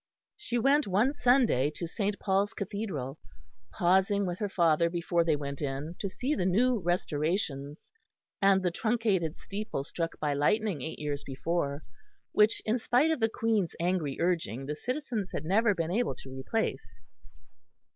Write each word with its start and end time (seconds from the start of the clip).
She 0.35 0.57
went 0.57 0.87
one 0.87 1.13
Sunday 1.13 1.69
to 1.75 1.85
St. 1.85 2.17
Paul's 2.17 2.55
Cathedral, 2.55 3.19
pausing 3.71 4.25
with 4.25 4.39
her 4.39 4.49
father 4.49 4.89
before 4.89 5.23
they 5.23 5.35
went 5.35 5.61
in 5.61 5.93
to 5.99 6.09
see 6.09 6.33
the 6.33 6.43
new 6.43 6.79
restorations 6.79 7.93
and 8.41 8.63
the 8.63 8.71
truncated 8.71 9.37
steeple 9.37 9.83
struck 9.83 10.19
by 10.19 10.33
lightning 10.33 10.81
eight 10.81 10.97
years 10.97 11.23
before, 11.23 11.83
which 12.31 12.63
in 12.65 12.79
spite 12.79 13.11
of 13.11 13.19
the 13.19 13.29
Queen's 13.29 13.75
angry 13.79 14.17
urging 14.19 14.65
the 14.65 14.75
citizens 14.75 15.29
had 15.33 15.45
never 15.45 15.75
been 15.75 15.91
able 15.91 16.15
to 16.15 16.31
replace. 16.31 16.97